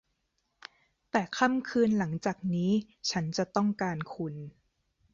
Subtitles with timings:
[1.11, 2.71] แต่ค่ำคืนหลังจากนี้
[3.11, 4.35] ฉันจะต้องการคุณ